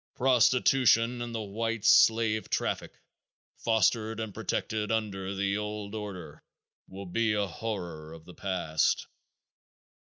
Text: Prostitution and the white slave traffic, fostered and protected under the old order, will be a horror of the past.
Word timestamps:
Prostitution 0.15 1.21
and 1.21 1.35
the 1.35 1.41
white 1.43 1.85
slave 1.85 2.49
traffic, 2.49 2.97
fostered 3.59 4.19
and 4.19 4.33
protected 4.33 4.91
under 4.91 5.35
the 5.35 5.55
old 5.59 5.93
order, 5.93 6.43
will 6.87 7.05
be 7.05 7.33
a 7.33 7.45
horror 7.45 8.11
of 8.11 8.25
the 8.25 8.33
past. 8.33 9.05